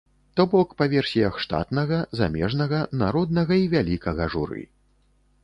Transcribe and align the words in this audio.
То 0.39 0.43
бок, 0.51 0.69
па 0.79 0.85
версіях 0.93 1.37
штатнага, 1.45 1.99
замежнага, 2.21 2.81
народнага 3.03 3.53
і 3.67 3.69
вялікага 3.77 4.23
журы. 4.37 4.67